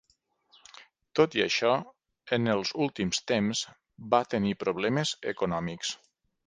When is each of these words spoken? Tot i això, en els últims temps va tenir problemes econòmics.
Tot 1.19 1.37
i 1.39 1.43
això, 1.45 1.75
en 2.39 2.55
els 2.55 2.73
últims 2.87 3.23
temps 3.33 3.65
va 4.17 4.25
tenir 4.35 4.59
problemes 4.67 5.15
econòmics. 5.37 5.97